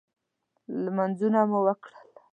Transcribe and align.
لمنځونه 0.83 1.39
مو 1.49 1.59
وکړل. 1.65 2.09